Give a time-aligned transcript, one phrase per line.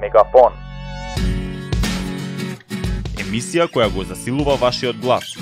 [0.00, 0.52] Мегафон.
[3.20, 5.34] Емисија која го засилува вашиот глас.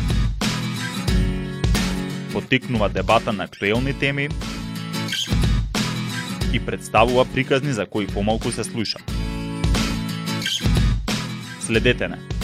[2.33, 4.29] Потикнува дебата на актуелни теми
[6.53, 8.99] и представува приказни за кои помалку се слуша.
[11.61, 12.38] Следете не.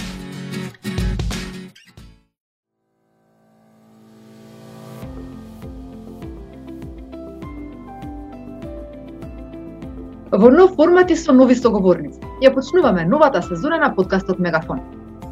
[10.34, 12.18] Во нов формат и со нови соговорници.
[12.42, 14.80] Ја почнуваме новата сезона на подкастот Мегафон.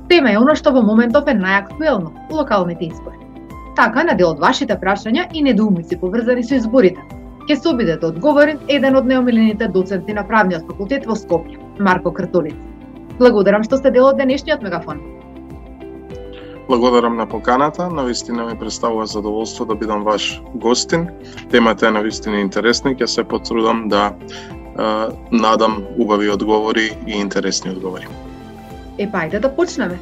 [0.09, 3.19] Тема е оно што во моментов е најактуелно– локалните избори.
[3.75, 7.03] Така, на дел од вашите прашања и недоумици поврзани со изборите,
[7.49, 12.15] ќе се обиде да одговори еден од неомилените доценти на правниот факултет во Скопје, Марко
[12.15, 12.55] Кртолиц.
[13.19, 15.03] Благодарам што сте дел од денешниот Мегафон.
[16.69, 21.09] Благодарам на поканата, на вистина ми представува задоволство да бидам ваш гостин.
[21.51, 24.13] Темата е на вистина интересна, ќе се потрудам да
[25.33, 28.09] надам убави одговори и интересни одговори.
[28.99, 29.99] Е, па ајде да почнеме.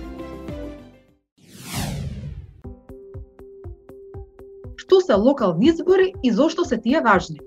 [4.76, 7.38] Што се локални избори и зошто се тие важни?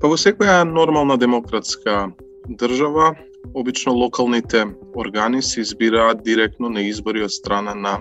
[0.00, 2.10] Па во секоја нормална демократска
[2.48, 3.14] држава,
[3.54, 4.64] обично локалните
[4.96, 7.98] органи се избираат директно на избори од страна на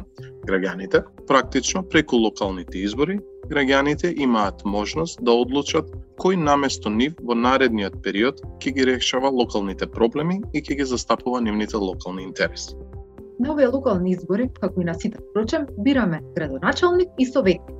[0.47, 1.03] граѓаните.
[1.27, 3.19] Практично, преку локалните избори,
[3.49, 5.89] граѓаните имаат можност да одлучат
[6.21, 11.41] кој наместо нив во наредниот период ќе ги решава локалните проблеми и ќе ги застапува
[11.41, 12.75] нивните локални интереси.
[13.39, 17.75] На овие локални избори, како и на сите прочем, бираме градоначалник и советник.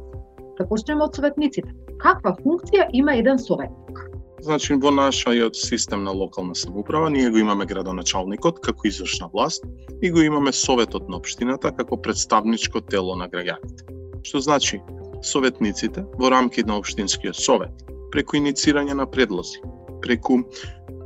[0.60, 1.74] Да почнеме од советниците.
[2.00, 4.00] Каква функција има еден советник?
[4.42, 9.66] Значи, во нашиот систем на локална самоуправа, ние го имаме градоначалникот како извршна власт
[10.02, 13.84] и го имаме советот на општината како представничко тело на граѓаните.
[14.24, 14.80] Што значи,
[15.22, 19.62] советниците во рамки на општинскиот совет преку иницирање на предлози,
[20.02, 20.42] преку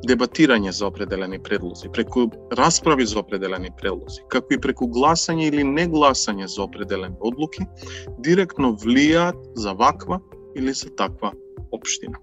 [0.07, 6.47] дебатирање за определени предлози, преку расправи за определени предлози, како и преку гласање или негласање
[6.47, 7.65] за определени одлуки,
[8.19, 10.19] директно влијаат за ваква
[10.55, 11.33] или за таква
[11.71, 12.19] општина.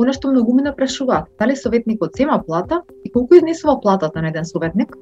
[0.00, 4.46] Оно што многу ми напрашуваат, дали советникот зема плата и колку изнесува платата на еден
[4.46, 4.96] советник?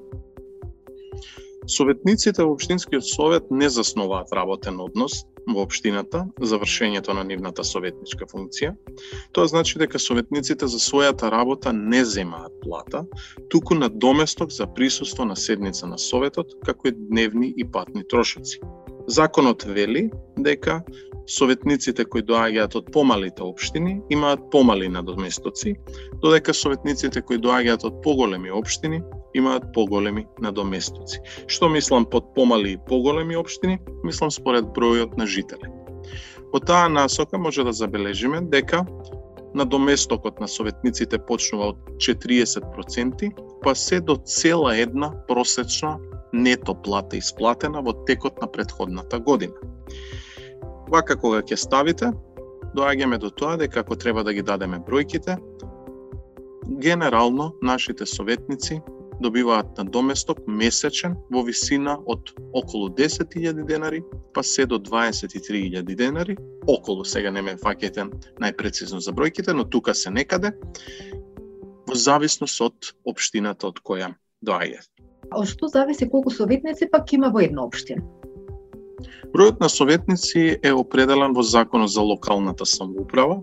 [1.68, 8.24] Советниците во Обштинскиот совет не заснуваат работен однос во Обштината за вршењето на нивната советничка
[8.30, 8.72] функција.
[9.36, 13.04] Тоа значи дека советниците за својата работа не земаат плата,
[13.52, 18.60] туку на доместок за присуство на седница на Советот, како и дневни и патни трошоци.
[19.06, 20.82] Законот вели дека
[21.28, 25.76] советниците кои доаѓаат од помалите општини имаат помали надоместоци,
[26.22, 29.02] додека советниците кои доаѓаат од поголеми општини
[29.34, 31.21] имаат поголеми надоместоци.
[31.47, 33.78] Што мислам под помали и поголеми општини?
[34.05, 35.69] Мислам според бројот на жители.
[36.53, 38.87] Во таа насока може да забележиме дека
[39.55, 45.99] надоместокот на советниците почнува од 40%, па се до цела една просечна
[46.33, 49.55] нето плата исплатена во текот на предходната година.
[50.89, 52.12] Вака кога ќе ставите,
[52.77, 55.37] доаѓаме до тоа дека ако треба да ги дадеме бројките,
[56.81, 58.81] генерално нашите советници
[59.20, 64.02] добиваат на доместок месечен во висина од околу 10.000 денари,
[64.34, 66.36] па се до 23.000 денари,
[66.66, 68.08] околу сега не ме факете
[68.40, 70.52] најпрецизно за бројките, но тука се некаде,
[71.88, 74.14] во зависност од општината од која
[74.44, 74.84] доаѓа.
[75.30, 78.04] А што зависи колку советници пак има во една општина?
[79.32, 83.42] Бројот на советници е определен во Законот за локалната самоуправа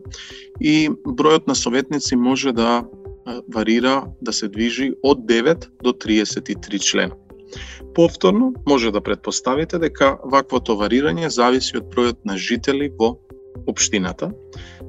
[0.59, 2.83] и бројот на советници може да
[3.53, 7.15] варира да се движи од 9 до 33 члена.
[7.95, 13.15] Повторно, може да предпоставите дека ваквото варирање зависи од бројот на жители во
[13.67, 14.31] општината.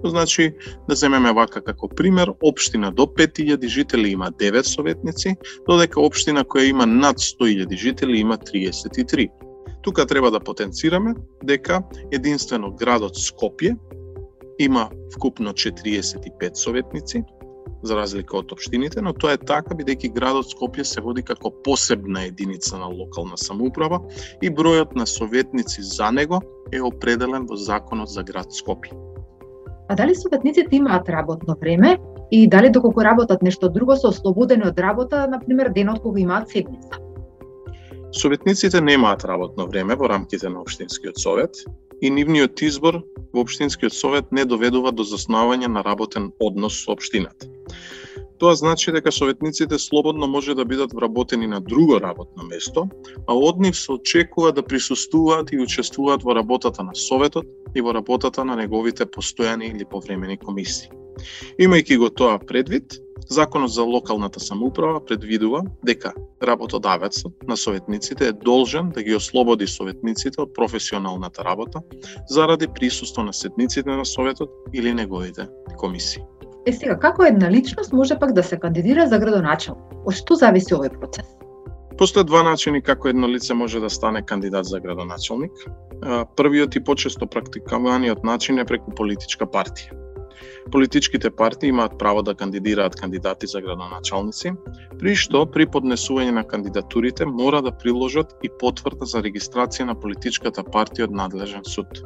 [0.05, 0.53] Значи,
[0.89, 5.37] да земеме вака како пример, општина до 5000 жители има 9 советници,
[5.69, 9.29] додека општина која има над 100.000 жители има 33.
[9.83, 11.15] Тука треба да потенцираме
[11.45, 11.83] дека
[12.13, 13.77] единствено градот Скопје
[14.59, 17.23] има вкупно 45 советници,
[17.87, 22.27] за разлика од општините, но тоа е така бидејќи градот Скопје се води како посебна
[22.27, 24.03] единица на локална самоуправа
[24.43, 26.43] и бројот на советници за него
[26.73, 28.93] е определен во законот за град Скопје.
[29.89, 31.99] А дали советниците имаат работно време
[32.31, 36.51] и дали доколку работат нешто друго се ослободени од работа, на пример денот кога имаат
[36.51, 36.99] седница?
[38.13, 41.55] Советниците немаат работно време во рамките на Обштинскиот совет
[42.03, 43.03] и нивниот избор
[43.33, 47.49] во Обштинскиот совет не доведува до заснавање на работен однос со Обштината.
[48.39, 52.89] Тоа значи дека советниците слободно може да бидат вработени на друго работно место,
[53.27, 57.95] а од нив се очекува да присуствуваат и учествуваат во работата на Советот и во
[57.95, 60.93] работата на неговите постојани или повремени комисии.
[61.59, 63.01] Имајќи го тоа предвид,
[63.31, 66.13] Законот за локалната самоуправа предвидува дека
[66.43, 71.81] работодавецот на советниците е должен да ги ослободи советниците од професионалната работа
[72.29, 76.23] заради присуство на седниците на советот или неговите комисии.
[76.67, 79.83] Е сега, како една личност може пак да се кандидира за градоначалник?
[80.07, 81.27] Од што зависи овој процес?
[81.99, 85.53] Постојат два начини како едно лице може да стане кандидат за градоначалник.
[86.37, 90.06] Првиот и почесто практикуваниот начин е преку политичка партија.
[90.73, 94.53] Политичките партии имаат право да кандидираат кандидати за градоначалници,
[94.99, 100.65] при што при поднесување на кандидатурите мора да приложат и потврда за регистрација на политичката
[100.65, 102.03] партија од надлежен суд.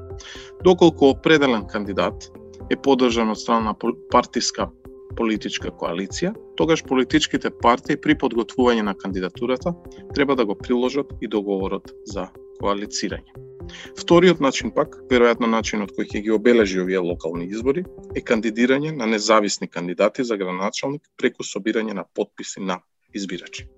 [0.64, 2.30] Доколку определен кандидат
[2.70, 4.70] е поддржан од страна на партиска
[5.16, 9.74] политичка коалиција, тогаш политичките партии при подготвување на кандидатурата
[10.14, 12.28] треба да го приложат и договорот за
[12.60, 13.49] коалицирање.
[13.98, 17.84] Вториот начин пак, веројатно начинот кој ќе ги обележи овие локални избори,
[18.14, 22.80] е кандидирање на независни кандидати за градоначалник преку собирање на подписи на
[23.14, 23.68] избирачи.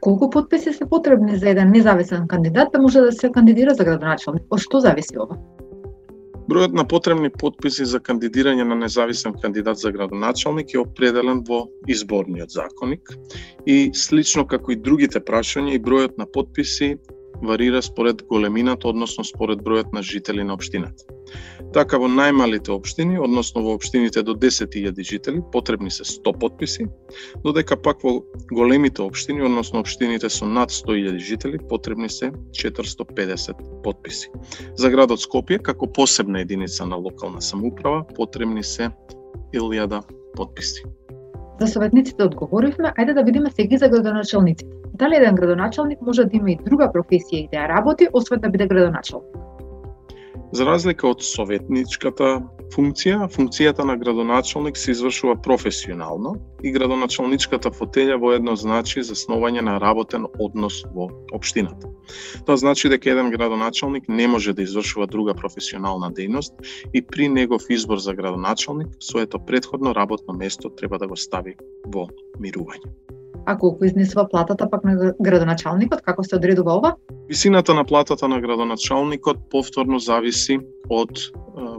[0.00, 4.42] Колку подписи се потребни за еден независен кандидат да може да се кандидира за градоначалник?
[4.50, 5.38] Од што зависи ова?
[6.46, 12.54] Бројот на потребни подписи за кандидирање на независен кандидат за градоначалник е определен во изборниот
[12.54, 13.10] законник
[13.66, 16.92] и слично како и другите прашања и бројот на подписи
[17.42, 21.04] варира според големината, односно според бројот на жители на општината.
[21.74, 26.86] Така во најмалите општини, односно во општините до 10.000 жители, потребни се 100 подписи,
[27.44, 28.22] додека пак во
[28.52, 34.30] големите општини, односно општините со над 100.000 жители, потребни се 450 подписи.
[34.76, 38.90] За градот Скопје, како посебна единица на локална самоуправа, потребни се
[39.54, 40.02] 1000
[40.36, 40.84] подписи.
[41.60, 44.70] За советниците одговоривме, ајде да видиме сега за градоначалниците.
[44.98, 48.48] Дали еден градоначалник може да има и друга професија и да ја работи, освен да
[48.48, 49.34] биде градоначалник?
[50.56, 52.38] За разлика од советничката
[52.72, 60.24] функција, функцијата на градоначалник се извршува професионално и градоначалничката фотелја воедно значи заснување на работен
[60.40, 61.90] однос во општината.
[62.46, 66.56] Тоа значи дека еден градоначалник не може да извршува друга професионална дејност
[66.94, 72.08] и при негов избор за градоначалник, своето предходно работно место треба да го стави во
[72.40, 72.96] мирување.
[73.46, 76.94] А колку изнесува платата пак на градоначалникот, како се одредува ова?
[77.28, 80.58] Висината на платата на градоначалникот повторно зависи
[80.90, 81.30] од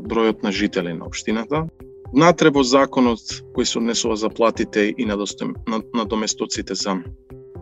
[0.07, 1.67] бројот на жители на општината.
[2.13, 3.19] Внатре во законот
[3.55, 5.19] кој се однесува за платите и на,
[5.93, 7.01] на доместоците за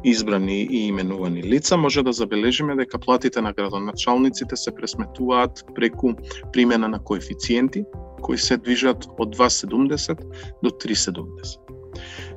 [0.06, 6.14] избрани и именувани лица, може да забележиме дека платите на градоначалниците се пресметуваат преку
[6.54, 7.84] примена на коефициенти,
[8.22, 10.22] кои се движат од 2,70
[10.64, 11.65] до 3,70.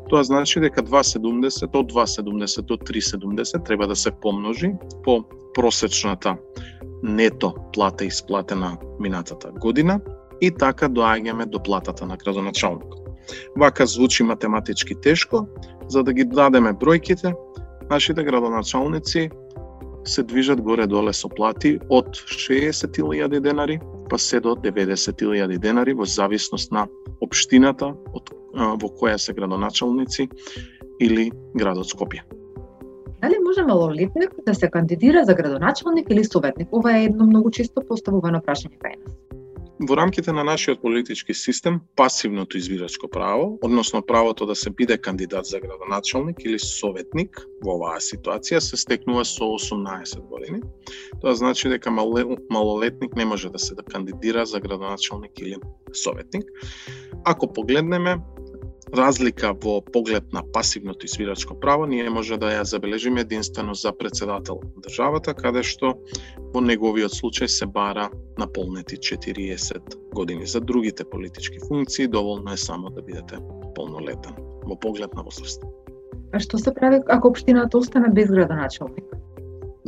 [0.09, 4.73] Тоа значи дека 2,70 од 2,70 до 3,70 треба да се помножи
[5.05, 5.25] по
[5.55, 6.37] просечната
[7.03, 10.01] нето плата исплатена минатата година
[10.41, 13.09] и така доаѓаме до платата на градоначалникот.
[13.57, 15.47] Вака звучи математички тешко,
[15.89, 17.35] за да ги дадеме бројките,
[17.91, 19.31] нашите градоначалници
[20.05, 26.73] се движат горе-доле со плати од 60.000 денари па се до 90.000 денари во зависност
[26.73, 26.87] на
[27.21, 30.29] општината од во која се градоначалници
[31.01, 32.25] или градот Скопје.
[33.23, 36.69] Дали може малолетник да се кандидира за градоначалник или советник?
[36.73, 39.19] Ова е едно многу често поставувано прашање кај нас.
[39.79, 45.47] Во рамките на нашиот политички систем, пасивното избирачко право, односно правото да се биде кандидат
[45.47, 50.63] за градоначалник или советник во оваа ситуација се стекнува со 18 години.
[51.21, 55.57] Тоа значи дека малолетник не може да се да кандидира за градоначалник или
[55.95, 56.45] советник.
[57.25, 58.19] Ако погледнеме,
[58.95, 64.61] разлика во поглед на пасивното извирачко право, ние може да ја забележиме единствено за председател
[64.65, 65.95] на државата, каде што
[66.55, 70.47] во неговиот случај се бара наполнети 40 години.
[70.47, 73.39] За другите политички функции доволно е само да бидете
[73.75, 75.63] полнолетен во поглед на возраст.
[76.33, 79.05] А што се прави ако општината остане без градоначалник?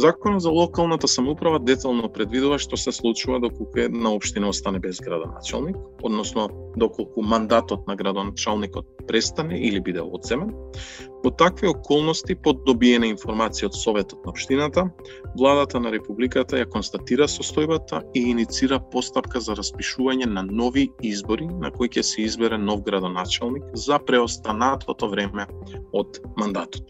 [0.01, 5.77] Законот за локалната самоуправа детално предвидува што се случува доколку една општина остане без градоначалник,
[6.03, 10.55] односно доколку мандатот на градоначалникот престане или биде одземен.
[11.25, 14.87] Во такви околности, под добиена информација од Советот на Обштината,
[15.37, 21.71] Владата на Републиката ја констатира состојбата и иницира постапка за распишување на нови избори на
[21.71, 25.47] кои ќе се избере нов градоначалник за преостанатото време
[25.93, 26.89] од мандатот.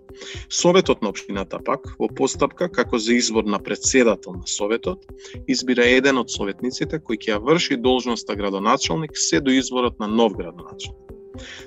[0.49, 5.07] Советот на Обштината пак, во постапка како за избор на председател на Советот,
[5.49, 10.33] избира еден од советниците кој ќе ја врши должноста градоначалник се до изборот на нов
[10.33, 11.13] градоначалник.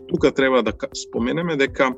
[0.08, 1.96] Тука треба да споменеме дека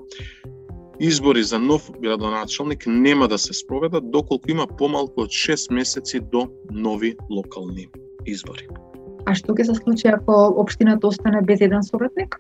[1.00, 6.47] избори за нов градоначалник нема да се спроведат доколку има помалку од 6 месеци до
[6.71, 7.88] нови локални
[8.25, 8.67] избори.
[9.25, 12.38] А што ќе се случи ако општината остане без еден советник?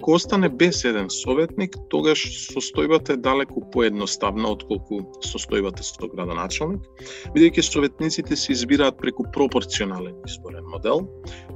[0.00, 6.86] Ако остане без еден советник, тогаш состојбата е далеку поедноставна отколку состојбата со градоначалник,
[7.34, 11.04] бидејќи советниците се избираат преку пропорционален изборен модел,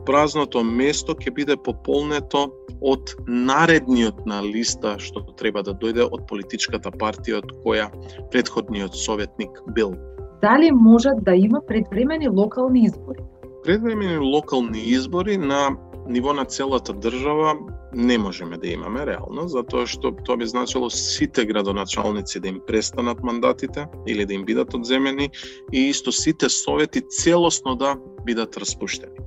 [0.05, 2.51] празното место ќе биде пополнето
[2.85, 7.89] од наредниот на листа што треба да дојде од политичката партија од која
[8.29, 9.97] предходниот советник бил.
[10.45, 13.25] Дали можат да има предвремени локални избори?
[13.65, 15.71] Предвремени локални избори на
[16.09, 17.57] ниво на целата држава
[17.95, 23.23] не можеме да имаме реално, затоа што тоа би значило сите градоначалници да им престанат
[23.23, 25.31] мандатите или да им бидат одземени
[25.73, 29.19] и исто сите совети целосно да бидат распуштени.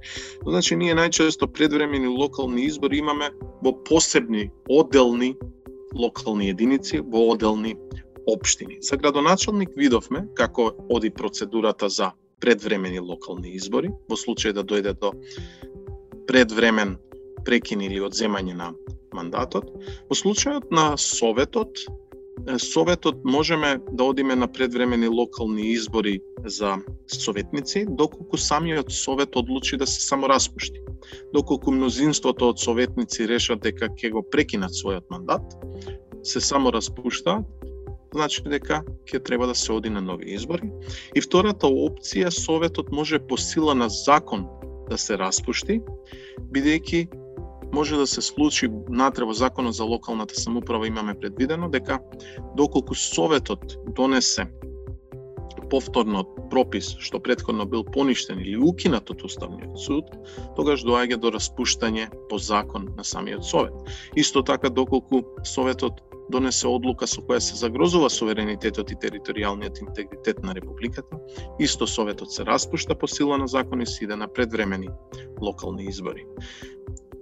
[0.46, 3.32] Значи, ние најчесто предвремени локални избори имаме
[3.64, 5.36] во посебни, одделни
[5.96, 7.76] локални единици, во одделни
[8.28, 8.78] општини.
[8.82, 15.14] За градоначалник видовме како оди процедурата за предвремени локални избори, во случај да дојде до
[16.28, 16.98] предвремен
[17.48, 18.74] прекин или одземање на
[19.16, 19.72] мандатот.
[20.10, 21.88] Во случајот на Советот,
[22.62, 26.78] Советот можеме да одиме на предвремени локални избори за
[27.08, 30.80] советници, доколку самиот Совет одлучи да се само распушти.
[31.34, 35.44] Доколку мнозинството од советници решат дека ќе го прекинат својот мандат,
[36.24, 37.46] се само распуштаат,
[38.14, 40.70] значи дека ќе треба да се оди на нови избори.
[41.16, 44.48] И втората опција, Советот може по сила на закон
[44.90, 45.82] да се распушти,
[46.54, 47.08] бидејќи
[47.74, 52.00] може да се случи натре во Законот за локалната самоуправа имаме предвидено дека
[52.56, 54.48] доколку Советот донесе
[55.70, 60.12] повторно пропис што предходно бил поништен или укинат од Уставниот суд,
[60.56, 63.74] тогаш доаѓа до распуштање по закон на самиот Совет.
[64.16, 70.56] Исто така доколку Советот донесе одлука со која се загрозува суверенитетот и територијалниот интегритет на
[70.56, 71.20] Републиката,
[71.60, 74.90] исто Советот се распушта по сила на закон и се иде на предвремени
[75.42, 76.26] локални избори.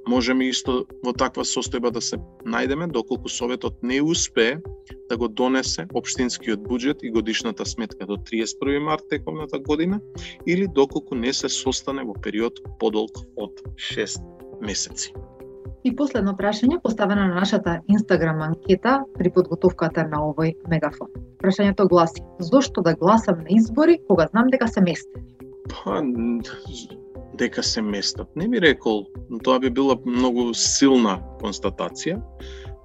[0.07, 4.59] Можеме исто во таква состојба да се најдеме доколку Советот не успее
[5.09, 9.99] да го донесе општинскиот буџет и годишната сметка до 31 март тековната година
[10.45, 14.21] или доколку не се состане во период подолг од 6
[14.61, 15.13] месеци.
[15.85, 21.09] И последно прашање поставено на нашата Инстаграм анкета при подготовката на овој мегафон.
[21.41, 25.25] Прашањето гласи: Зошто да гласам на избори кога знам дека се местени?
[25.69, 26.01] Па,
[27.35, 28.27] дека се местат.
[28.35, 29.05] Не би рекол,
[29.43, 32.19] тоа би била многу силна констатација.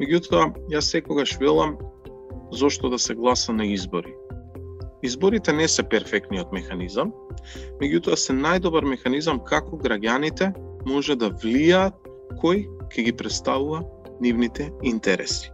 [0.00, 1.76] Меѓутоа, јас секогаш велам
[2.52, 4.14] зошто да се гласа на избори.
[5.02, 7.12] Изборите не се перфектниот механизам,
[7.80, 10.52] меѓутоа се најдобар механизам како граѓаните
[10.86, 11.96] може да влијаат
[12.42, 13.84] кој ќе ги представува
[14.20, 15.52] нивните интереси.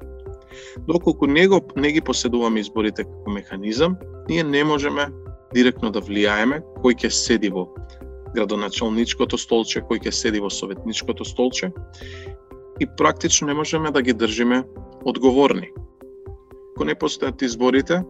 [0.89, 3.97] Доколку не, го, не ги поседуваме изборите како механизам,
[4.29, 5.09] ние не можеме
[5.55, 7.69] директно да влијаеме кој ќе седи во
[8.37, 11.73] градоначалничкото столче, кој ќе седи во советничкото столче
[12.81, 14.63] и практично не можеме да ги држиме
[15.05, 15.73] одговорни.
[16.75, 18.03] Ако не постојат изборите,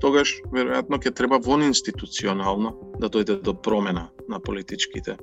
[0.00, 5.18] тогаш веројатно ќе треба вон институционално да дојде до промена на политичките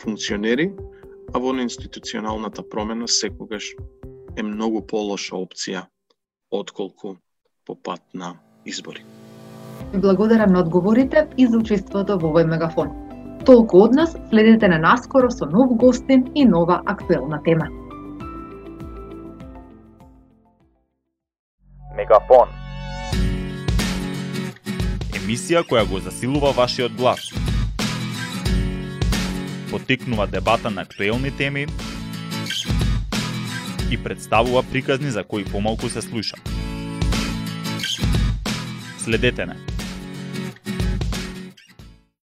[0.00, 0.72] функционери,
[1.34, 3.74] а вон институционалната промена секогаш
[4.36, 5.86] е многу полоша опција
[6.50, 7.16] отколку
[7.66, 9.04] по пат на избори.
[9.92, 12.92] Ви благодарам на одговорите и за учеството во овој мегафон.
[13.46, 17.68] Толку од нас, следете на наскоро со нов гостин и нова актуелна тема.
[21.96, 22.48] Мегафон
[25.16, 27.32] Емисија која го засилува вашиот глас
[29.70, 31.66] потекнува дебата на актуелни теми
[33.90, 36.36] и представува приказни за кои помалку се слуша.
[38.98, 39.77] Следете не.